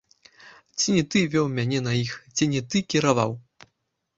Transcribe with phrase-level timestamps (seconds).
[0.77, 3.31] Ці не ты вёў мяне на іх, ці не ты кіраваў.